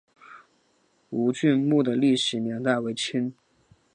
[1.11, 3.35] 吴郡墓的历史年代为清。